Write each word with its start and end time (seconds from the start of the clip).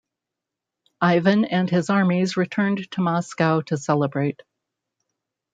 Ivan 1.01 1.45
and 1.45 1.69
his 1.69 1.91
armies 1.91 2.35
returned 2.35 2.89
to 2.93 3.01
Moscow 3.01 3.61
to 3.67 3.77
celebrate. 3.77 4.41